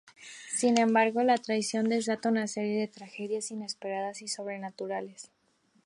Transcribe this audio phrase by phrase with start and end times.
[0.55, 5.29] Sin embargo, la traición desata una serie de tragedias inesperadas y sobrenaturales.